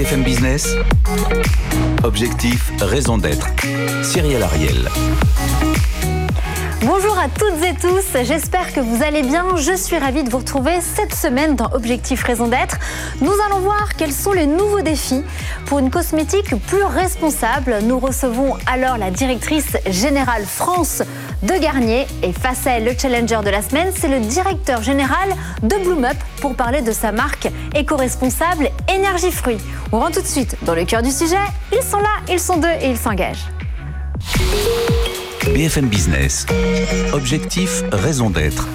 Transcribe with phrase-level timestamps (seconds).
[0.00, 0.76] BFM Business,
[2.04, 3.46] objectif, raison d'être.
[4.02, 4.88] Cyril Ariel.
[6.86, 9.56] Bonjour à toutes et tous, j'espère que vous allez bien.
[9.56, 12.78] Je suis ravie de vous retrouver cette semaine dans Objectif Raison d'être.
[13.20, 15.22] Nous allons voir quels sont les nouveaux défis
[15.66, 17.80] pour une cosmétique plus responsable.
[17.82, 21.02] Nous recevons alors la directrice générale France
[21.42, 25.30] de Garnier et face à le challenger de la semaine, c'est le directeur général
[25.62, 29.58] de Bloom Up pour parler de sa marque éco-responsable Énergie Fruits.
[29.92, 31.36] On rentre tout de suite dans le cœur du sujet.
[31.72, 33.48] Ils sont là, ils sont deux et ils s'engagent.
[35.54, 36.46] BFM Business.
[37.12, 38.68] Objectif, raison d'être.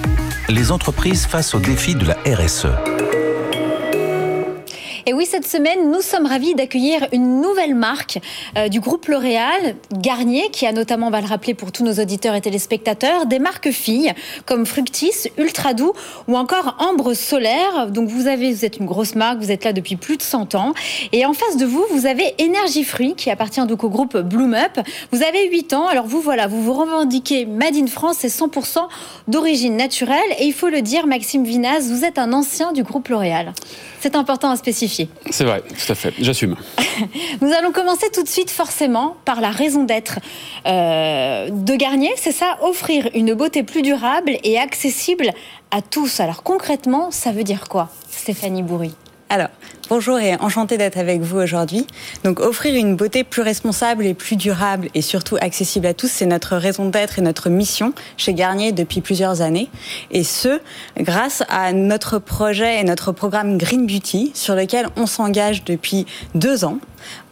[0.48, 2.68] Les entreprises face aux défis de la RSE.
[5.08, 8.18] Et oui, cette semaine, nous sommes ravis d'accueillir une nouvelle marque
[8.58, 11.92] euh, du groupe L'Oréal, Garnier, qui a notamment, on va le rappeler pour tous nos
[11.92, 14.12] auditeurs et téléspectateurs, des marques filles
[14.46, 15.92] comme Fructis, Ultra Doux
[16.26, 17.86] ou encore Ambre Solaire.
[17.88, 20.56] Donc vous avez, vous êtes une grosse marque, vous êtes là depuis plus de 100
[20.56, 20.74] ans.
[21.12, 24.54] Et en face de vous, vous avez Énergie Fruit, qui appartient donc au groupe Bloom
[24.54, 24.84] Up.
[25.12, 28.88] Vous avez 8 ans, alors vous voilà, vous vous revendiquez Made in France, c'est 100%
[29.28, 30.18] d'origine naturelle.
[30.40, 33.52] Et il faut le dire, Maxime Vinaz, vous êtes un ancien du groupe L'Oréal.
[34.00, 35.08] C'est important à spécifier.
[35.30, 36.56] C'est vrai, tout à fait, j'assume.
[37.40, 40.18] Nous allons commencer tout de suite forcément par la raison d'être
[40.66, 45.30] euh, de Garnier, c'est ça, offrir une beauté plus durable et accessible
[45.70, 46.20] à tous.
[46.20, 48.94] Alors concrètement, ça veut dire quoi, Stéphanie Bourri
[49.28, 49.48] alors,
[49.88, 51.84] bonjour et enchanté d'être avec vous aujourd'hui.
[52.22, 56.26] Donc, offrir une beauté plus responsable et plus durable et surtout accessible à tous, c'est
[56.26, 59.68] notre raison d'être et notre mission chez Garnier depuis plusieurs années.
[60.12, 60.60] Et ce,
[60.96, 66.06] grâce à notre projet et notre programme Green Beauty, sur lequel on s'engage depuis
[66.36, 66.78] deux ans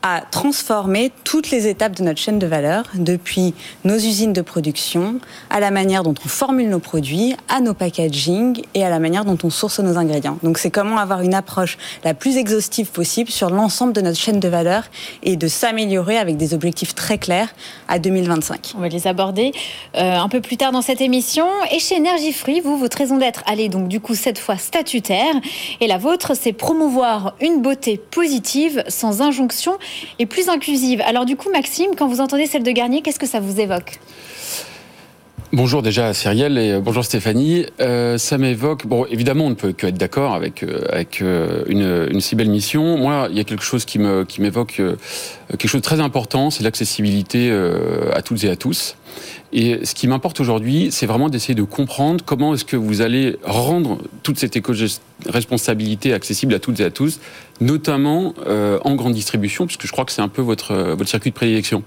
[0.06, 5.18] à transformer toutes les étapes de notre chaîne de valeur, depuis nos usines de production,
[5.48, 9.24] à la manière dont on formule nos produits, à nos packaging et à la manière
[9.24, 10.38] dont on source nos ingrédients.
[10.42, 14.40] Donc c'est comment avoir une approche la plus exhaustive possible sur l'ensemble de notre chaîne
[14.40, 14.84] de valeur
[15.22, 17.48] et de s'améliorer avec des objectifs très clairs
[17.88, 18.74] à 2025.
[18.76, 19.52] On va les aborder
[19.96, 21.46] euh, un peu plus tard dans cette émission.
[21.72, 25.34] Et chez Énergie Fruit, vous, votre raison d'être, allez donc du coup cette fois statutaire.
[25.80, 29.78] Et la vôtre, c'est promouvoir une beauté positive sans injonction
[30.18, 31.02] et plus inclusive.
[31.06, 33.98] Alors du coup, Maxime, quand vous entendez celle de Garnier, qu'est-ce que ça vous évoque?
[35.54, 37.64] Bonjour déjà à Cyrielle et bonjour Stéphanie.
[37.78, 41.62] Euh, ça m'évoque, bon évidemment on ne peut que être d'accord avec, euh, avec euh,
[41.68, 42.98] une, une, si belle mission.
[42.98, 44.82] Moi il y a quelque chose qui me qui m'évoque
[45.48, 47.52] quelque chose de très important, c'est l'accessibilité
[48.12, 48.96] à toutes et à tous.
[49.52, 53.36] Et ce qui m'importe aujourd'hui, c'est vraiment d'essayer de comprendre comment est-ce que vous allez
[53.44, 57.20] rendre toute cette éco-responsabilité accessible à toutes et à tous,
[57.60, 61.36] notamment en grande distribution, puisque je crois que c'est un peu votre, votre circuit de
[61.36, 61.84] prédilection.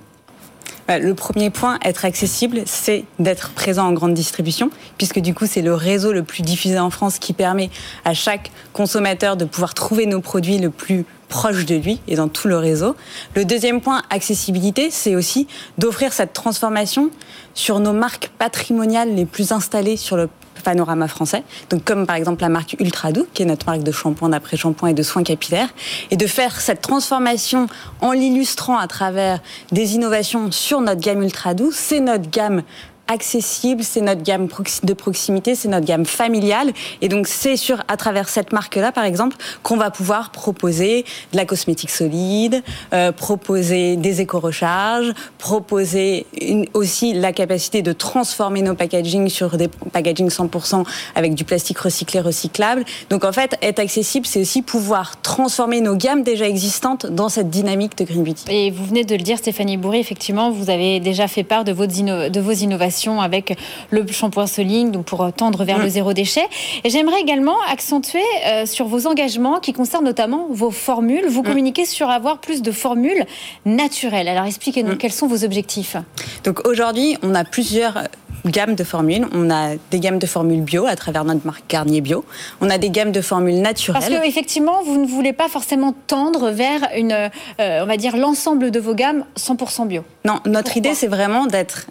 [0.87, 5.45] Bah, le premier point, être accessible, c'est d'être présent en grande distribution, puisque du coup,
[5.45, 7.69] c'est le réseau le plus diffusé en France qui permet
[8.05, 12.29] à chaque consommateur de pouvoir trouver nos produits le plus proche de lui et dans
[12.29, 12.95] tout le réseau.
[13.35, 17.09] Le deuxième point, accessibilité, c'est aussi d'offrir cette transformation
[17.53, 20.29] sur nos marques patrimoniales les plus installées sur le
[20.61, 21.43] panorama français.
[21.69, 24.89] Donc comme par exemple la marque Ultra Doux, qui est notre marque de shampoing, d'après-shampoing
[24.89, 25.69] et de soins capillaires,
[26.11, 27.67] et de faire cette transformation
[28.01, 29.39] en l'illustrant à travers
[29.71, 31.71] des innovations sur notre gamme Ultra Doux.
[31.73, 32.63] C'est notre gamme
[33.07, 34.47] accessible, c'est notre gamme
[34.83, 36.73] de proximité, c'est notre gamme familiale.
[37.01, 41.37] Et donc, c'est sur, à travers cette marque-là, par exemple, qu'on va pouvoir proposer de
[41.37, 42.63] la cosmétique solide,
[42.93, 46.25] euh, proposer des éco-recharges, proposer
[46.73, 50.85] aussi la capacité de transformer nos packaging sur des packaging 100%
[51.15, 52.83] avec du plastique recyclé, recyclable.
[53.09, 57.49] Donc, en fait, être accessible, c'est aussi pouvoir transformer nos gammes déjà existantes dans cette
[57.49, 58.45] dynamique de Green Beauty.
[58.49, 61.71] Et vous venez de le dire, Stéphanie Bourré, effectivement, vous avez déjà fait part de
[61.71, 63.57] vos innovations avec
[63.89, 65.89] le shampoing Soling, donc pour tendre vers le mm.
[65.89, 66.47] zéro déchet.
[66.83, 71.27] Et j'aimerais également accentuer euh, sur vos engagements qui concernent notamment vos formules.
[71.27, 71.45] Vous mm.
[71.45, 73.25] communiquez sur avoir plus de formules
[73.65, 74.27] naturelles.
[74.27, 74.97] Alors expliquez-nous mm.
[74.97, 75.97] quels sont vos objectifs.
[76.43, 78.03] Donc aujourd'hui, on a plusieurs
[78.45, 79.27] gammes de formules.
[79.33, 82.25] On a des gammes de formules bio à travers notre marque Garnier Bio.
[82.61, 84.01] On a des gammes de formules naturelles.
[84.01, 87.29] Parce que effectivement, vous ne voulez pas forcément tendre vers une, euh,
[87.59, 90.03] on va dire l'ensemble de vos gammes 100% bio.
[90.25, 91.87] Non, notre idée c'est vraiment d'être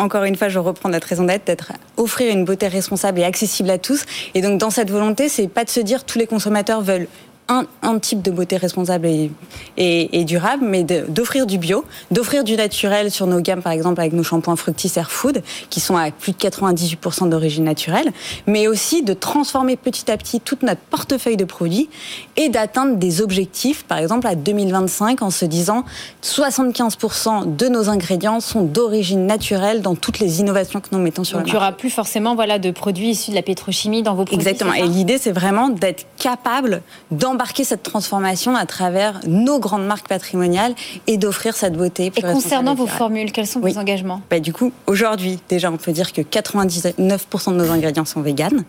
[0.00, 3.70] encore une fois, je reprends notre raison d'être, d'être offrir une beauté responsable et accessible
[3.70, 4.04] à tous.
[4.34, 7.06] Et donc, dans cette volonté, c'est pas de se dire tous les consommateurs veulent
[7.50, 9.30] un, type de beauté responsable et,
[9.76, 14.12] et, durable, mais d'offrir du bio, d'offrir du naturel sur nos gammes, par exemple avec
[14.12, 18.12] nos shampoings Fructis Air Food, qui sont à plus de 98% d'origine naturelle,
[18.46, 21.90] mais aussi de transformer petit à petit toute notre portefeuille de produits
[22.36, 25.84] et d'atteindre des objectifs, par exemple à 2025, en se disant
[26.22, 31.38] 75% de nos ingrédients sont d'origine naturelle dans toutes les innovations que nous mettons sur
[31.38, 31.56] Donc le marché.
[31.56, 34.46] il n'y aura plus forcément voilà, de produits issus de la pétrochimie dans vos produits.
[34.46, 34.72] Exactement.
[34.72, 40.08] Et l'idée, c'est vraiment d'être capable d'embarquer d'embarquer cette transformation à travers nos grandes marques
[40.08, 40.74] patrimoniales
[41.06, 42.12] et d'offrir cette beauté.
[42.14, 45.92] et concernant vos formules, quels sont vos engagements bah, Du coup, aujourd'hui, déjà, on peut
[45.92, 48.64] dire que 99% de nos ingrédients sont véganes,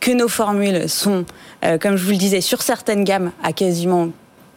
[0.00, 1.24] que nos formules sont,
[1.64, 4.10] euh, comme je vous le disais, sur certaines gammes à quasiment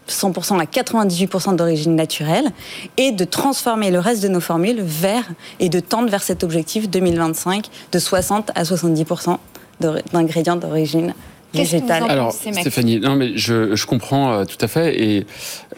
[0.09, 2.51] 100% à 98% d'origine naturelle
[2.97, 5.23] et de transformer le reste de nos formules vers
[5.61, 9.37] et de tendre vers cet objectif 2025 de 60 à 70%
[10.11, 11.13] d'ingrédients d'origine
[12.09, 15.01] alors, Stéphanie, non, mais je, je comprends euh, tout à fait.
[15.01, 15.25] Et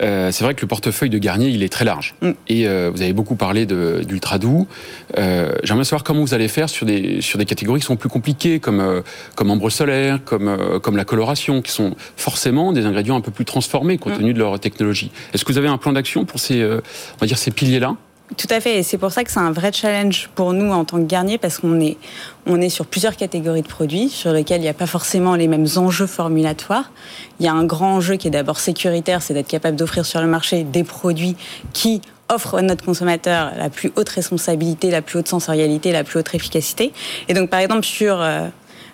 [0.01, 2.15] euh, c'est vrai que le portefeuille de Garnier, il est très large.
[2.21, 2.31] Mm.
[2.47, 4.67] Et euh, vous avez beaucoup parlé d'ultra doux.
[5.15, 8.59] J'aimerais savoir comment vous allez faire sur des, sur des catégories qui sont plus compliquées,
[8.59, 9.03] comme,
[9.35, 13.45] comme ambre solaire, comme, comme la coloration, qui sont forcément des ingrédients un peu plus
[13.45, 14.17] transformés compte mm.
[14.17, 15.11] tenu de leur technologie.
[15.33, 17.95] Est-ce que vous avez un plan d'action pour ces, on va dire, ces piliers-là?
[18.37, 20.85] Tout à fait, et c'est pour ça que c'est un vrai challenge pour nous en
[20.85, 21.97] tant que garnier, parce qu'on est,
[22.45, 25.47] on est sur plusieurs catégories de produits sur lesquels il n'y a pas forcément les
[25.47, 26.91] mêmes enjeux formulatoires.
[27.39, 30.21] Il y a un grand enjeu qui est d'abord sécuritaire, c'est d'être capable d'offrir sur
[30.21, 31.35] le marché des produits
[31.73, 36.19] qui offrent à notre consommateur la plus haute responsabilité, la plus haute sensorialité, la plus
[36.19, 36.93] haute efficacité.
[37.27, 38.47] Et donc, par exemple, sur euh,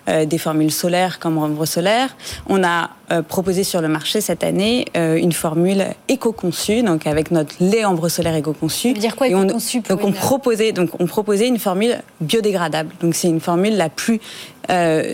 [0.08, 2.16] euh, des formules solaires comme ombre solaire.
[2.48, 7.30] On a euh, proposé sur le marché cette année euh, une formule éco-conçue, donc avec
[7.30, 8.92] notre lait ambre solaire éco-conçu.
[8.92, 12.90] Dire quoi éco-conçu Donc on proposait, donc on proposait une formule biodégradable.
[13.00, 14.20] Donc c'est une formule la plus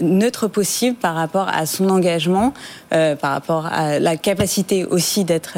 [0.03, 2.53] neutre possible par rapport à son engagement,
[2.91, 5.57] par rapport à la capacité aussi d'être.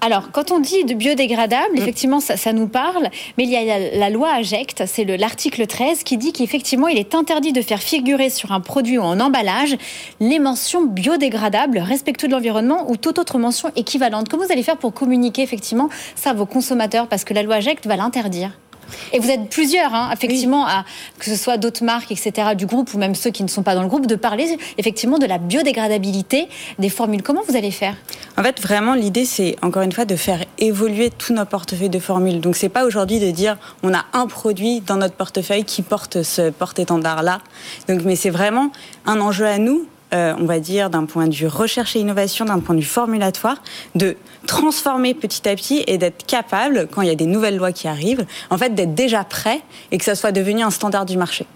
[0.00, 1.78] Alors, quand on dit de biodégradable, mm.
[1.78, 6.02] effectivement, ça, ça, nous parle, mais il y a la, loi AGECT, c'est l'article 13
[6.02, 9.76] qui dit qu'effectivement, il est interdit de faire figurer sur un produit ou en emballage
[10.18, 14.28] les mentions biodégradables, respectueux de l'environnement ou toute autre mention équivalente.
[14.28, 17.06] Comment vous allez faire pour communiquer effectivement ça à vos consommateurs?
[17.08, 18.52] Parce que la loi AGECT va l'interdire.
[19.12, 20.84] Et vous êtes plusieurs, hein, effectivement, à,
[21.18, 23.74] que ce soit d'autres marques, etc., du groupe, ou même ceux qui ne sont pas
[23.74, 26.48] dans le groupe, de parler effectivement de la biodégradabilité
[26.78, 27.22] des formules.
[27.22, 27.96] Comment vous allez faire?
[28.36, 31.98] En fait, vraiment, l'idée, c'est encore une fois de faire évoluer tous nos portefeuilles de
[31.98, 32.40] formules.
[32.40, 36.22] Donc, c'est pas aujourd'hui de dire on a un produit dans notre portefeuille qui porte
[36.22, 37.40] ce porte-étendard-là.
[37.88, 38.70] Donc, mais c'est vraiment
[39.06, 42.44] un enjeu à nous euh, on va dire, d'un point de vue recherche et innovation,
[42.44, 43.62] d'un point de vue formulatoire,
[43.94, 44.16] de
[44.46, 47.88] transformer petit à petit et d'être capable, quand il y a des nouvelles lois qui
[47.88, 49.60] arrivent, en fait, d'être déjà prêt
[49.90, 51.46] et que ça soit devenu un standard du marché.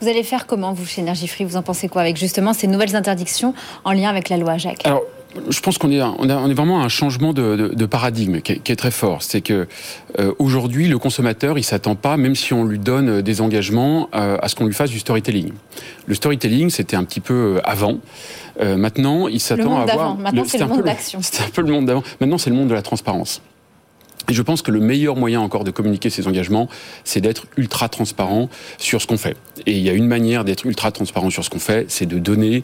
[0.00, 2.66] Vous allez faire comment, vous, chez Energy Free Vous en pensez quoi avec justement ces
[2.66, 3.54] nouvelles interdictions
[3.84, 4.86] en lien avec la loi Jacques?
[5.48, 8.76] Je pense qu'on est, on, on est vraiment à un changement de, paradigme qui est,
[8.76, 9.22] très fort.
[9.22, 9.66] C'est que
[10.18, 14.36] euh, aujourd'hui, le consommateur, il s'attend pas, même si on lui donne des engagements, euh,
[14.40, 15.52] à ce qu'on lui fasse du storytelling.
[16.06, 17.98] Le storytelling, c'était un petit peu euh, avant.
[18.60, 20.16] maintenant, il s'attend à avoir.
[20.16, 21.20] Maintenant, c'est le, monde d'action.
[21.22, 22.02] C'était un peu le monde d'avant.
[22.20, 23.42] Maintenant, c'est le monde de la transparence.
[24.28, 26.68] Et je pense que le meilleur moyen encore de communiquer ces engagements,
[27.04, 28.48] c'est d'être ultra transparent
[28.78, 29.36] sur ce qu'on fait.
[29.66, 32.18] Et il y a une manière d'être ultra transparent sur ce qu'on fait, c'est de
[32.18, 32.62] donner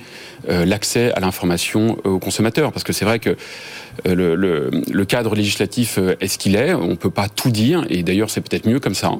[0.49, 2.73] euh, l'accès à l'information aux consommateurs.
[2.73, 3.37] Parce que c'est vrai que
[4.07, 7.85] euh, le, cadre législatif euh, est ce qu'il est, on ne peut pas tout dire,
[7.91, 9.13] et d'ailleurs c'est peut-être mieux comme ça.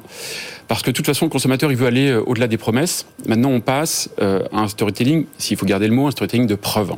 [0.67, 3.05] Parce que de toute façon, le consommateur, il veut aller au-delà des promesses.
[3.27, 6.93] Maintenant, on passe à un storytelling, s'il faut garder le mot, un storytelling de preuve.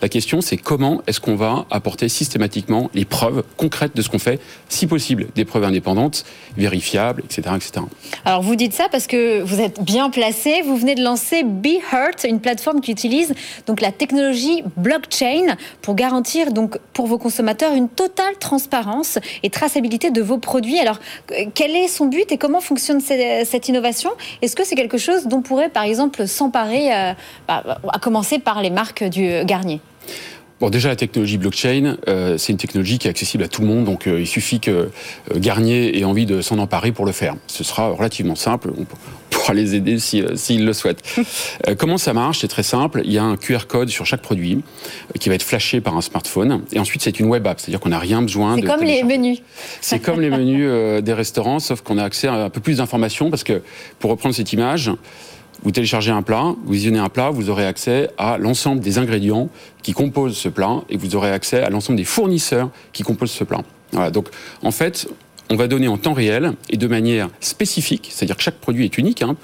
[0.00, 4.18] La question, c'est comment est-ce qu'on va apporter systématiquement les preuves concrètes de ce qu'on
[4.18, 6.24] fait, si possible, des preuves indépendantes,
[6.56, 7.86] vérifiables, etc., etc.
[8.24, 10.62] Alors, vous dites ça parce que vous êtes bien placé.
[10.62, 13.34] Vous venez de lancer BeHeart, une plateforme qui utilise
[13.66, 20.10] donc la technologie blockchain pour garantir donc pour vos consommateurs une totale transparence et traçabilité
[20.10, 20.78] de vos produits.
[20.78, 20.98] Alors,
[21.54, 24.10] quel est son but et comment fonctionne cette innovation?
[24.40, 27.12] Est-ce que c'est quelque chose dont pourrait, par exemple, s'emparer, euh,
[27.48, 29.44] bah, à commencer par les marques du
[30.62, 33.66] Bon, déjà, la technologie blockchain, euh, c'est une technologie qui est accessible à tout le
[33.66, 34.88] monde, donc euh, il suffit que euh,
[35.34, 37.34] Garnier ait envie de s'en emparer pour le faire.
[37.48, 38.86] Ce sera relativement simple, on
[39.28, 41.02] pourra les aider s'ils le souhaitent.
[41.78, 42.42] comment ça marche?
[42.42, 44.62] C'est très simple, il y a un QR code sur chaque produit
[45.18, 47.88] qui va être flashé par un smartphone, et ensuite c'est une web app, c'est-à-dire qu'on
[47.88, 48.60] n'a rien besoin de...
[48.60, 49.42] C'est comme les menus.
[49.80, 53.30] C'est comme les menus des restaurants, sauf qu'on a accès à un peu plus d'informations,
[53.30, 53.62] parce que,
[53.98, 54.92] pour reprendre cette image,
[55.62, 59.48] vous téléchargez un plat, vous visionnez un plat, vous aurez accès à l'ensemble des ingrédients
[59.82, 63.44] qui composent ce plat et vous aurez accès à l'ensemble des fournisseurs qui composent ce
[63.44, 63.62] plat.
[63.92, 64.28] Voilà, donc
[64.62, 65.08] en fait,
[65.50, 68.96] on va donner en temps réel et de manière spécifique, c'est-à-dire que chaque produit est
[68.96, 69.36] unique, hein,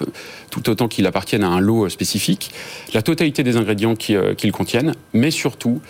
[0.49, 2.51] tout autant qu'il appartienne à un lot spécifique,
[2.93, 5.81] la totalité des ingrédients euh, qu'il contiennent, mais surtout,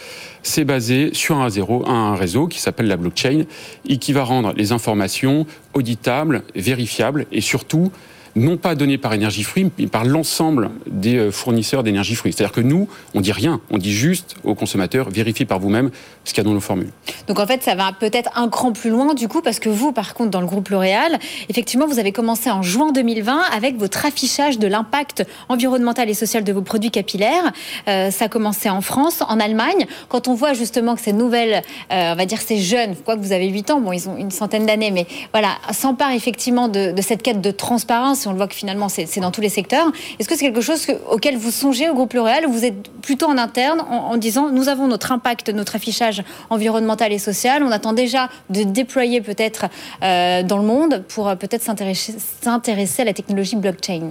[0.44, 1.50] c'est basé sur un,
[1.86, 3.46] un réseau qui s'appelle la blockchain
[3.88, 7.92] et qui va rendre les informations auditables, vérifiables et surtout
[8.40, 12.34] non pas donné par énergie fruit, mais par l'ensemble des euh, fournisseurs d'énergie fruit.
[12.34, 15.92] C'est-à-dire que nous, on dit rien, on dit juste aux consommateurs, vérifiez par vous-même
[16.24, 16.92] ce qu'il y a dans nos formules.
[17.28, 19.92] Donc en fait, ça va peut-être un cran plus loin du coup, parce que vous,
[19.92, 21.20] par contre, dans le groupe L'Oréal,
[21.50, 26.44] effectivement, vous avez commencé en juin 2020 avec votre affichage de l'impact environnemental et social
[26.44, 27.52] de vos produits capillaires.
[27.88, 29.86] Euh, ça a commencé en France, en Allemagne.
[30.08, 33.22] Quand on voit justement que ces nouvelles, euh, on va dire ces jeunes, quoi que
[33.22, 36.94] vous avez 8 ans, bon, ils ont une centaine d'années, mais voilà, s'emparent effectivement de,
[37.02, 39.92] cette quête de transparence, on le voit que finalement c'est dans tous les secteurs.
[40.20, 43.28] Est-ce que c'est quelque chose auquel vous songez au groupe L'Oréal ou vous êtes plutôt
[43.28, 47.94] en interne en, disant nous avons notre impact, notre affichage environnemental et social, on attend
[47.94, 49.66] déjà de déployer peut-être
[50.04, 54.10] euh, dans le monde pour euh, peut-être s'intéresser à la technologie blockchain?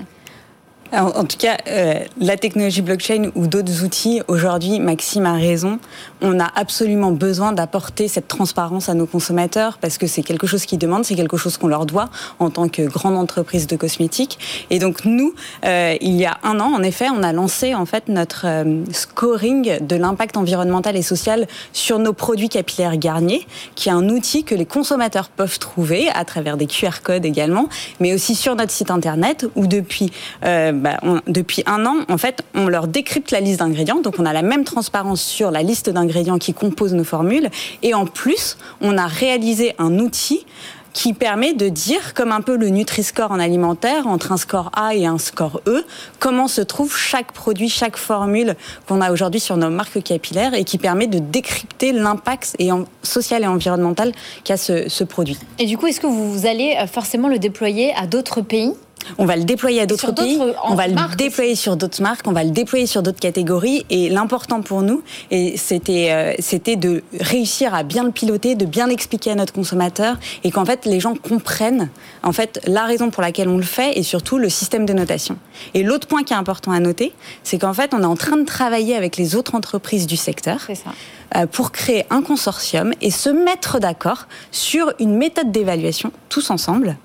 [0.93, 5.79] En, tout cas, euh, la technologie blockchain ou d'autres outils, aujourd'hui, Maxime a raison,
[6.21, 10.65] on a absolument besoin d'apporter cette transparence à nos consommateurs parce que c'est quelque chose
[10.65, 14.39] qu'ils demandent, c'est quelque chose qu'on leur doit en tant que grande entreprise de cosmétiques.
[14.71, 17.87] Et donc nous, euh, il y a un an, en effet, on a lancé en
[17.87, 23.91] fait notre euh, scoring de l'impact environnemental et social sur nos produits capillaires Garnier, qui
[23.91, 27.69] est un outil que les consommateurs peuvent trouver à travers des QR codes également,
[28.01, 30.13] mais aussi sur notre site internet où depuis
[30.79, 34.01] bah, depuis un an, en fait, on leur décrypte la liste d'ingrédients.
[34.01, 37.51] Donc, on a la même transparence sur la liste d'ingrédients qui composent nos formules.
[37.83, 40.45] Et en plus, on a réalisé un outil
[40.93, 44.97] qui permet de dire, comme un peu le Nutri-Score en alimentaire, entre un score A
[44.97, 45.85] et un score E,
[46.19, 48.57] comment se trouve chaque produit, chaque formule
[48.89, 52.57] qu'on a aujourd'hui sur nos marques capillaires et qui permet de décrypter l'impact
[53.05, 55.39] social et environnemental qu'a ce, ce produit.
[55.61, 58.73] Et du coup, est-ce que vous allez euh, forcément le déployer à d'autres pays?
[59.17, 62.33] On va le déployer à d'autres pays, on va le déployer sur d'autres marques, on
[62.33, 63.87] va le déployer sur d'autres catégories.
[63.91, 65.03] Et l'important pour nous,
[65.57, 70.19] c'était euh, c'était de réussir à bien le piloter, de bien l'expliquer à notre consommateur,
[70.45, 71.89] et qu'en fait les gens comprennent
[72.23, 75.39] en fait la raison pour laquelle on le fait, et surtout le système de notation.
[75.75, 77.13] Et l'autre point qui est important à noter,
[77.45, 80.67] c'est qu'en fait on est en train de travailler avec les autres entreprises du secteur.
[81.37, 86.97] Euh, pour créer un consortium et se mettre d'accord sur une méthode d'évaluation tous ensemble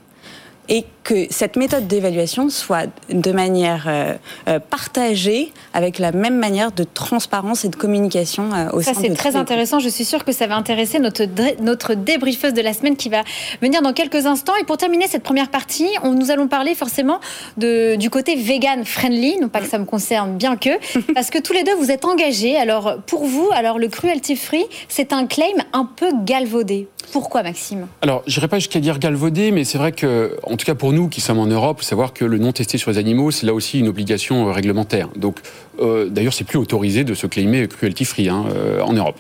[0.70, 4.14] et que cette méthode d'évaluation soit de manière euh,
[4.48, 9.02] euh, partagée avec la même manière de transparence et de communication euh, au ça, sein
[9.02, 9.80] de Ça, c'est très intéressant.
[9.80, 11.26] Je suis sûre que ça va intéresser notre,
[11.62, 13.24] notre débriefeuse de la semaine qui va
[13.62, 14.54] venir dans quelques instants.
[14.62, 17.20] Et pour terminer cette première partie, on, nous allons parler forcément
[17.58, 19.38] de, du côté vegan friendly.
[19.40, 20.70] Non pas que ça me concerne bien que,
[21.14, 22.56] parce que tous les deux, vous êtes engagés.
[22.56, 26.88] Alors, pour vous, alors le cruelty free, c'est un claim un peu galvaudé.
[27.12, 27.88] Pourquoi, Maxime?
[28.02, 30.93] Alors, je n'irai pas jusqu'à dire galvaudé, mais c'est vrai que, en tout cas pour
[30.94, 33.54] nous qui sommes en Europe, savoir que le non testé sur les animaux, c'est là
[33.54, 35.10] aussi une obligation euh, réglementaire.
[35.16, 35.38] Donc,
[35.80, 39.18] euh, d'ailleurs, c'est plus autorisé de se claimer cruelty free hein, euh, en Europe.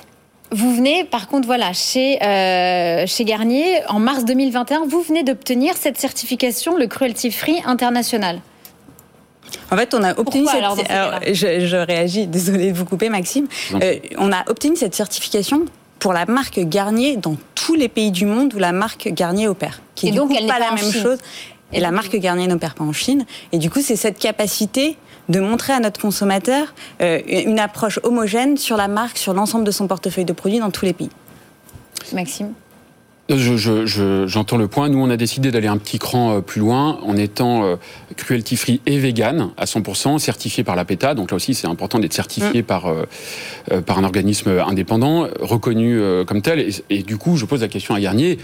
[0.51, 2.19] Vous venez, par contre, voilà, chez,
[3.07, 8.39] chez Garnier, en mars 2021, vous venez d'obtenir cette certification, le Cruelty Free International.
[9.71, 10.91] En fait, on a obtenu cette...
[10.91, 13.47] alors, je, réagis, désolé de vous couper, Maxime.
[14.19, 15.65] on a obtenu cette certification
[16.03, 19.81] pour la marque Garnier dans tous les pays du monde où la marque Garnier opère.
[19.95, 21.17] Qui est donc coup, elle pas, la même chose.
[21.73, 23.25] Et la marque Garnier n'opère pas en Chine.
[23.51, 24.97] Et du coup, c'est cette capacité
[25.29, 29.71] de montrer à notre consommateur euh, une approche homogène sur la marque, sur l'ensemble de
[29.71, 31.09] son portefeuille de produits dans tous les pays.
[32.13, 32.53] Maxime?
[33.29, 34.89] J'entends le point.
[34.89, 37.75] Nous, on a décidé d'aller un petit cran euh, plus loin en étant euh,
[38.17, 41.15] cruelty free et vegan à 100%, certifié par la PETA.
[41.15, 42.65] Donc là aussi, c'est important d'être certifié mm.
[42.65, 46.59] par, euh, par un organisme indépendant, reconnu comme tel.
[46.59, 48.39] Et, et, du coup, je pose la question à Garnier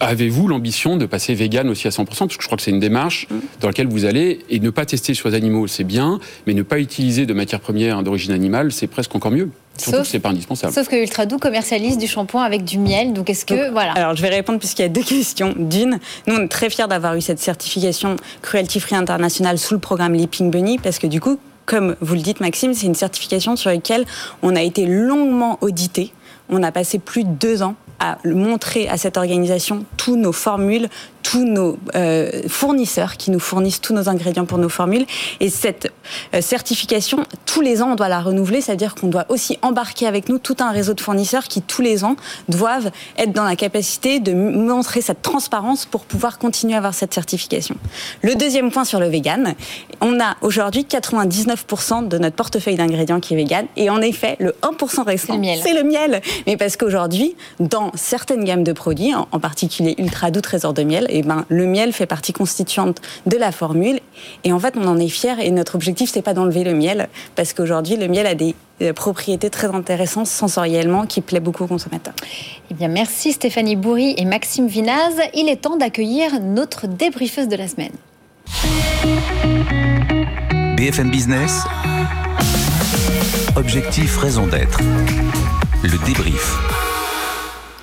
[0.00, 2.80] Avez-vous l'ambition de passer vegan aussi à 100% Parce que je crois que c'est une
[2.80, 3.36] démarche mm.
[3.60, 6.62] dans laquelle vous allez, et ne pas tester sur les animaux, c'est bien, mais ne
[6.62, 9.50] pas utiliser de matières premières d'origine animale, c'est presque encore mieux.
[9.78, 10.72] Surtout sauf, que c'est pas indispensable.
[10.72, 13.12] Sauf que Ultra Doux commercialise du shampoing avec du miel.
[13.12, 15.54] Donc est-ce que voilà Alors je vais répondre puisqu'il y a deux questions.
[15.56, 19.80] D'une, nous on est très fiers d'avoir eu cette certification Cruelty Free International sous le
[19.80, 23.56] programme Leaping Bunny parce que du coup, comme vous le dites Maxime, c'est une certification
[23.56, 24.04] sur laquelle
[24.42, 26.12] on a été longuement audité.
[26.50, 30.88] On a passé plus de deux ans à montrer à cette organisation tous nos formules,
[31.22, 35.06] tous nos euh, fournisseurs qui nous fournissent tous nos ingrédients pour nos formules.
[35.38, 35.92] Et cette
[36.34, 40.28] euh, certification, tous les ans, on doit la renouveler, c'est-à-dire qu'on doit aussi embarquer avec
[40.28, 42.16] nous tout un réseau de fournisseurs qui, tous les ans,
[42.48, 47.14] doivent être dans la capacité de montrer cette transparence pour pouvoir continuer à avoir cette
[47.14, 47.76] certification.
[48.22, 49.54] Le deuxième point sur le vegan,
[50.00, 53.66] on a aujourd'hui 99% de notre portefeuille d'ingrédients qui est vegan.
[53.76, 56.20] Et en effet, le 1% restant, c'est le, miel.
[56.48, 61.06] Mais parce qu'aujourd'hui, dans certaines gammes de produits, en, particulier Ultra Doux Trésor de miel,
[61.08, 64.00] et eh ben, le miel fait partie constituante de la formule.
[64.44, 65.40] Et en fait, on en est fier.
[65.40, 68.92] Et notre objectif, c'est pas d'enlever le miel, parce qu'aujourd'hui, le miel a des euh,
[68.92, 72.14] propriétés très intéressantes sensoriellement qui plaît beaucoup aux consommateurs.
[72.70, 75.14] Eh bien, merci Stéphanie Bourri et Maxime Vinaz.
[75.34, 77.92] Il est temps d'accueillir notre débriefeuse de la semaine.
[80.76, 81.62] BFM Business.
[83.54, 84.80] Objectif, raison d'être.
[85.82, 86.81] Le débrief.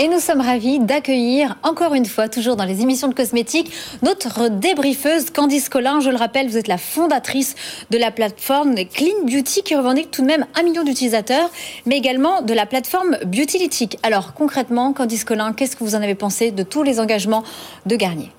[0.02, 4.48] Et nous sommes ravis d'accueillir encore une fois, toujours dans les émissions de cosmétiques, notre
[4.48, 6.00] débriefeuse Candice Collin.
[6.00, 7.54] Je le rappelle, vous êtes la fondatrice
[7.90, 11.50] de la plateforme Clean Beauty qui revendique tout de même un million d'utilisateurs,
[11.86, 14.00] mais également de la plateforme Beautylytic.
[14.02, 17.44] Alors concrètement, Candice Collin, qu'est-ce que vous en avez pensé de tous les engagements
[17.86, 18.32] de Garnier?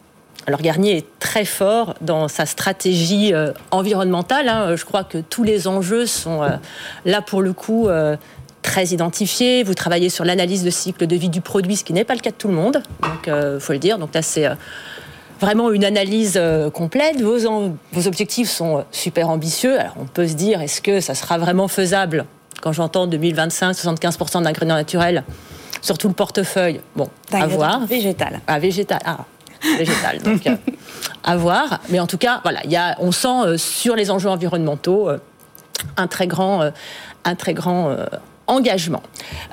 [0.46, 4.48] Alors Garnier est très fort dans sa stratégie euh, environnementale.
[4.48, 4.74] Hein.
[4.76, 6.48] Je crois que tous les enjeux sont euh,
[7.04, 8.16] là pour le coup euh,
[8.62, 9.62] très identifié.
[9.62, 12.20] Vous travaillez sur l'analyse de cycle de vie du produit, ce qui n'est pas le
[12.20, 12.82] cas de tout le monde.
[13.02, 13.98] Donc, il euh, faut le dire.
[13.98, 14.54] Donc là, c'est euh,
[15.40, 17.20] vraiment une analyse euh, complète.
[17.20, 17.38] Vos,
[17.92, 19.78] vos objectifs sont super ambitieux.
[19.78, 22.26] Alors, on peut se dire, est-ce que ça sera vraiment faisable
[22.60, 25.24] quand j'entends 2025, 75% d'ingrédients naturels
[25.80, 26.80] sur tout le portefeuille?
[26.96, 27.86] Bon, à voir.
[27.86, 28.40] Végétal.
[28.46, 29.00] Ah, végétal.
[29.04, 29.18] Ah,
[29.78, 30.18] végétal.
[30.22, 30.42] Donc,
[31.24, 31.80] à voir.
[31.88, 35.08] Mais en tout cas, voilà, y a, on sent sur les enjeux environnementaux
[35.96, 36.70] un très grand,
[37.24, 37.96] un très grand
[38.50, 39.02] engagement.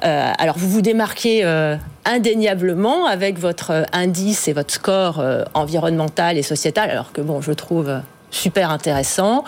[0.04, 1.76] Euh, alors vous vous démarquez euh,
[2.06, 5.24] indéniablement avec votre euh, indice et votre score
[5.54, 8.02] environnemental et sociétal, alors que bon, je trouve
[8.32, 9.44] super intéressant.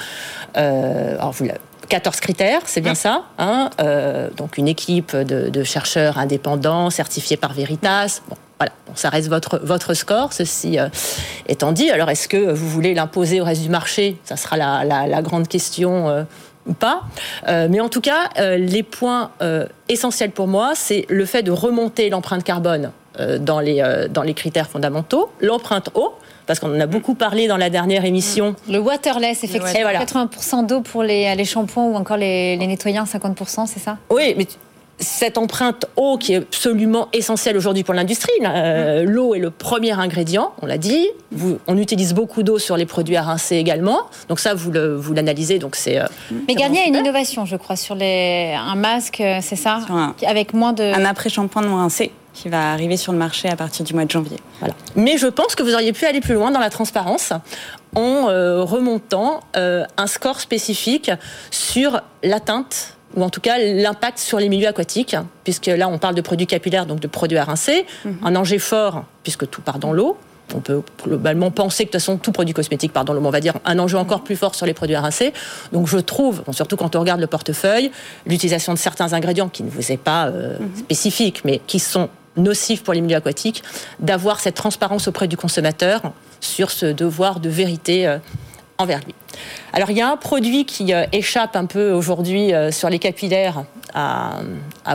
[0.55, 1.47] alors vous
[1.89, 3.23] 14 critères, c'est bien ça.
[3.39, 3.69] Hein
[4.37, 8.21] donc une équipe de, chercheurs indépendants certifiés par Veritas.
[8.29, 10.77] Bon, voilà, ça reste votre, votre score, ceci
[11.47, 11.89] étant dit.
[11.89, 14.17] Alors est-ce que vous voulez l'imposer au reste du marché?
[14.23, 16.25] Ça sera la, la grande question
[16.67, 17.01] ou pas.
[17.47, 21.43] Euh, mais en tout cas, euh, les points euh, essentiels pour moi, c'est le fait
[21.43, 22.91] de remonter l'empreinte carbone
[23.41, 26.13] dans, les, dans les critères fondamentaux, l'empreinte eau,
[26.45, 28.55] parce qu'on en a beaucoup parlé dans la dernière émission.
[28.69, 29.89] Le waterless, effectivement.
[29.89, 33.97] 80% d'eau pour les, les shampoings ou encore les, les nettoyants, 50%, c'est ça?
[34.09, 34.47] Oui, mais
[34.99, 38.33] cette empreinte eau qui est absolument essentielle aujourd'hui pour l'industrie.
[38.43, 41.07] Euh, l'eau est le premier ingrédient, on l'a dit.
[41.67, 44.01] on utilise beaucoup d'eau sur les produits à rincer également.
[44.27, 45.59] Donc ça, vous, l'analysez.
[45.59, 45.99] Donc c'est.
[45.99, 46.05] Euh,
[46.47, 49.79] Mais Garnier a une innovation, je crois, sur les, un masque, euh, c'est ça,
[50.25, 50.83] avec moins de.
[50.83, 54.11] Un après-shampoing non rincé qui va arriver sur le marché à partir du mois de
[54.11, 54.37] janvier.
[54.59, 54.73] Voilà.
[54.95, 57.33] Mais je pense que vous auriez pu aller plus loin dans la transparence
[57.95, 61.11] en remontant un score spécifique
[61.51, 66.15] sur l'atteinte ou en tout cas l'impact sur les milieux aquatiques, puisque là on parle
[66.15, 68.17] de produits capillaires, donc de produits à rincer, mhm.
[68.23, 70.17] un enjeu fort, puisque tout part dans l'eau.
[70.55, 73.29] On peut globalement penser que de toute façon tout produit cosmétique part dans l'eau, on
[73.29, 75.31] va dire un enjeu encore plus fort sur les produits à rincer.
[75.73, 77.91] Donc je trouve, surtout quand on regarde le portefeuille,
[78.25, 80.75] l'utilisation de certains ingrédients qui ne vous est pas euh, mhm.
[80.75, 83.63] spécifique, mais qui sont nocifs pour les milieux aquatiques,
[83.99, 86.01] d'avoir cette transparence auprès du consommateur
[86.39, 88.17] sur ce devoir de vérité euh,
[88.77, 89.13] envers lui.
[89.73, 92.99] Alors il y a un produit qui euh, échappe un peu aujourd'hui euh, sur les
[92.99, 94.41] capillaires à,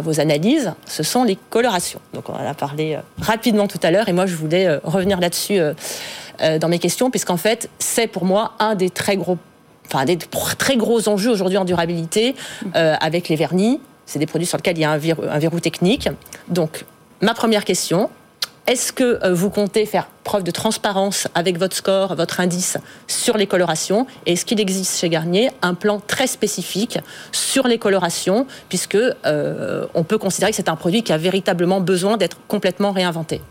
[0.02, 2.00] vos analyses, ce sont les colorations.
[2.12, 5.18] Donc on en a parlé euh, rapidement tout à l'heure et moi je voulais revenir
[5.18, 5.58] là-dessus
[6.60, 9.36] dans mes questions puisqu'en fait c'est pour moi un des très gros,
[9.86, 12.36] enfin des très gros enjeux aujourd'hui en durabilité
[12.72, 13.80] avec les vernis.
[14.06, 14.98] C'est des produits sur lesquels il y a un
[15.38, 16.08] verrou technique.
[16.48, 16.84] Donc
[17.20, 18.10] ma première question,
[18.66, 23.36] est-ce que euh, vous comptez faire preuve de transparence avec votre score, votre indice sur
[23.36, 24.06] les colorations?
[24.24, 26.98] Et est-ce qu'il existe chez Garnier un plan très spécifique
[27.30, 31.80] sur les colorations, puisque euh, on peut considérer que c'est un produit qui a véritablement
[31.80, 33.42] besoin d'être complètement réinventé?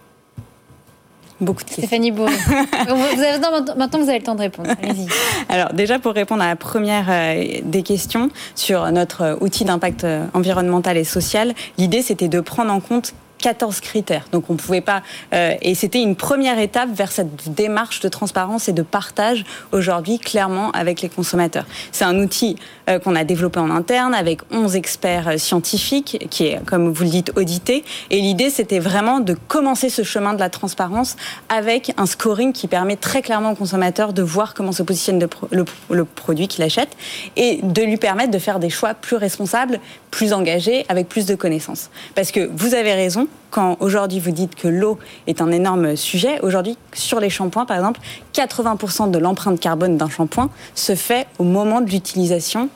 [1.40, 2.26] Beaucoup de Stéphanie Beau.
[2.26, 4.70] maintenant, vous avez le temps de répondre.
[4.82, 5.08] Allez-y.
[5.50, 10.98] Alors, déjà, pour répondre à la première euh, des questions sur notre outil d'impact environnemental
[10.98, 14.26] et social, l'idée, c'était de prendre en compte 14 critères.
[14.32, 15.04] Donc on ne pouvait pas.
[15.34, 20.18] Euh, et c'était une première étape vers cette démarche de transparence et de partage aujourd'hui
[20.18, 21.66] clairement avec les consommateurs.
[21.92, 22.56] C'est un outil
[22.90, 27.04] euh, qu'on a développé en interne avec 11 experts euh, scientifiques qui est, comme vous
[27.04, 27.84] le dites, audité.
[28.12, 31.18] Et l'idée c'était vraiment de commencer ce chemin de la transparence
[31.50, 35.20] avec un scoring qui permet très clairement au consommateur de voir comment se positionne
[35.52, 36.96] le, le produit qu'il achète
[37.36, 41.36] et de lui permettre de faire des choix plus responsables, plus engagés, avec plus de
[41.36, 41.90] connaissances.
[42.16, 46.40] Parce que vous avez raison, quand aujourd'hui vous dites que l'eau est un énorme sujet,
[46.42, 48.00] aujourd'hui sur les shampoings par exemple,
[48.34, 52.70] 80% de l'empreinte carbone d'un shampoing se fait au moment de l'utilisation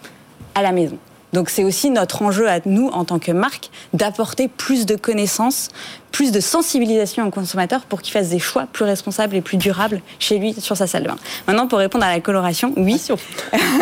[0.55, 0.97] à la maison.
[1.33, 5.69] Donc c'est aussi notre enjeu à nous en tant que marque d'apporter plus de connaissances,
[6.11, 10.01] plus de sensibilisation aux consommateurs pour qu'il fasse des choix plus responsables et plus durables
[10.19, 11.17] chez lui sur sa salle de bain.
[11.47, 13.01] Maintenant pour répondre à la coloration, oui.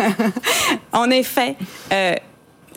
[0.92, 1.56] en effet,
[1.92, 2.14] euh,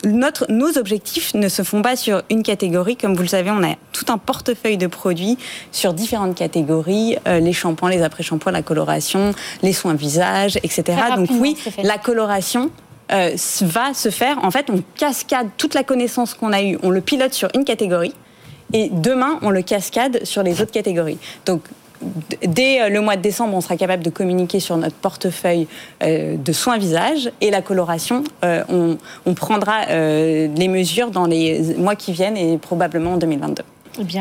[0.04, 2.96] notre, nos objectifs ne se font pas sur une catégorie.
[2.96, 5.38] Comme vous le savez, on a tout un portefeuille de produits
[5.72, 9.32] sur différentes catégories, euh, les shampoings, les après-shampoings, la coloration,
[9.62, 10.98] les soins visage, etc.
[11.16, 12.70] Donc oui, la coloration,
[13.12, 14.38] euh, va se faire.
[14.44, 17.64] En fait, on cascade toute la connaissance qu'on a eue, on le pilote sur une
[17.64, 18.14] catégorie,
[18.72, 21.18] et demain, on le cascade sur les autres catégories.
[21.44, 21.62] Donc,
[22.46, 25.66] dès le mois de décembre, on sera capable de communiquer sur notre portefeuille
[26.00, 28.24] de soins visage et la coloration.
[28.42, 33.62] on, on, prendra les mesures dans les mois qui viennent et probablement en 2022.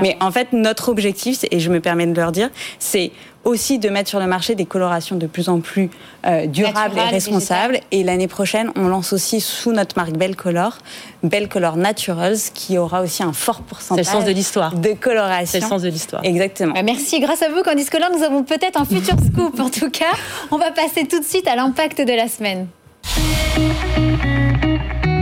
[0.02, 3.12] Mais en fait, notre objectif, et je me permets de leur dire, c'est
[3.44, 5.90] aussi de mettre sur le marché des colorations de plus en plus
[6.26, 7.80] euh, durables et responsables.
[7.92, 10.78] Et l'année prochaine, on lance aussi sous notre marque Belle Color,
[11.24, 14.76] Belle Color Naturals, qui aura aussi un fort pourcentage le sens de, l'histoire.
[14.76, 15.46] de coloration.
[15.52, 16.24] C'est le sens de l'histoire.
[16.24, 16.74] Exactement.
[16.74, 17.20] Bah, merci.
[17.20, 19.60] Grâce à vous, Candice Color, nous avons peut-être un futur scoop.
[19.60, 20.12] En tout cas,
[20.52, 22.68] on va passer tout de suite à l'impact de la semaine.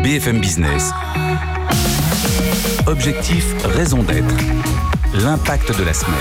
[0.04, 0.92] BFM Business.
[2.88, 4.34] Objectif, raison d'être.
[5.22, 6.16] L'impact de la semaine.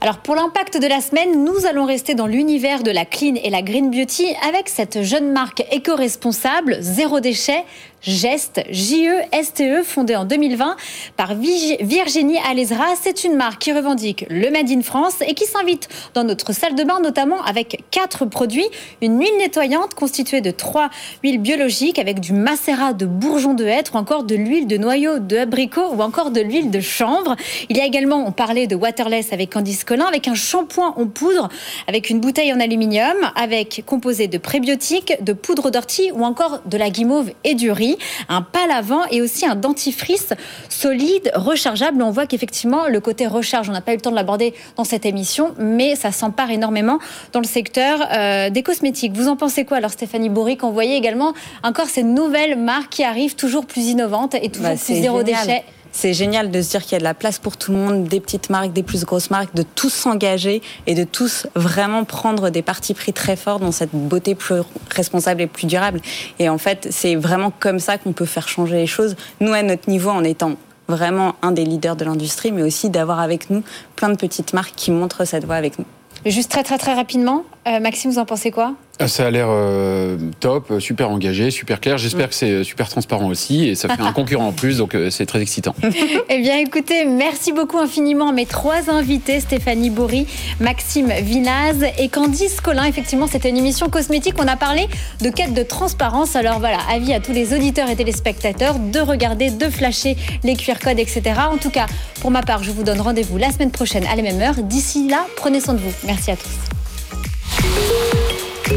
[0.00, 3.50] Alors pour l'impact de la semaine, nous allons rester dans l'univers de la clean et
[3.50, 7.64] la green beauty avec cette jeune marque éco-responsable, zéro déchet,
[8.04, 10.76] Geste, J-E-S-T-E, fondée en 2020
[11.16, 12.84] par Virginie Alezra.
[13.00, 16.74] C'est une marque qui revendique le Made in France et qui s'invite dans notre salle
[16.74, 18.66] de bain, notamment avec quatre produits.
[19.00, 20.90] Une huile nettoyante constituée de trois
[21.22, 25.18] huiles biologiques avec du macérat de bourgeon de hêtre ou encore de l'huile de noyau
[25.18, 27.36] de abricot ou encore de l'huile de chanvre.
[27.70, 31.06] Il y a également, on parlait de Waterless avec Candice Collin, avec un shampoing en
[31.06, 31.48] poudre,
[31.88, 36.76] avec une bouteille en aluminium, avec composé de prébiotiques, de poudre d'ortie ou encore de
[36.76, 37.93] la guimauve et du riz
[38.28, 40.32] un palavant et aussi un dentifrice
[40.68, 42.02] solide, rechargeable.
[42.02, 44.84] On voit qu'effectivement, le côté recharge, on n'a pas eu le temps de l'aborder dans
[44.84, 46.98] cette émission, mais ça s'empare énormément
[47.32, 49.12] dans le secteur euh, des cosmétiques.
[49.14, 53.04] Vous en pensez quoi alors Stéphanie Bourri, qu'on voyait également encore ces nouvelles marques qui
[53.04, 56.82] arrivent toujours plus innovantes et toujours bah, plus zéro déchet c'est génial de se dire
[56.82, 59.04] qu'il y a de la place pour tout le monde, des petites marques, des plus
[59.04, 63.60] grosses marques, de tous s'engager et de tous vraiment prendre des partis pris très forts
[63.60, 64.56] dans cette beauté plus
[64.90, 66.00] responsable et plus durable.
[66.40, 69.14] Et en fait, c'est vraiment comme ça qu'on peut faire changer les choses.
[69.40, 70.56] Nous, à notre niveau, en étant
[70.88, 73.62] vraiment un des leaders de l'industrie, mais aussi d'avoir avec nous
[73.94, 75.86] plein de petites marques qui montrent cette voie avec nous.
[76.26, 78.74] Juste très très très rapidement, euh, Maxime, vous en pensez quoi?
[79.06, 81.98] Ça a l'air euh, top, super engagé, super clair.
[81.98, 85.10] J'espère que c'est super transparent aussi et ça fait un concurrent en plus, donc euh,
[85.10, 85.74] c'est très excitant.
[86.28, 90.26] eh bien, écoutez, merci beaucoup infiniment à mes trois invités, Stéphanie Bourri,
[90.60, 92.84] Maxime Vinaz et Candice Collin.
[92.84, 94.34] Effectivement, c'était une émission cosmétique.
[94.38, 94.86] On a parlé
[95.20, 96.36] de quête de transparence.
[96.36, 100.78] Alors voilà, avis à tous les auditeurs et téléspectateurs de regarder, de flasher les QR
[100.82, 101.22] codes, etc.
[101.50, 101.86] En tout cas,
[102.20, 104.62] pour ma part, je vous donne rendez-vous la semaine prochaine à la même heure.
[104.62, 105.92] D'ici là, prenez soin de vous.
[106.04, 108.23] Merci à tous.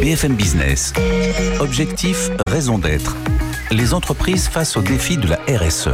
[0.01, 0.93] BFM Business.
[1.59, 3.15] Objectif, raison d'être.
[3.71, 5.89] Les entreprises face au défi de la RSE.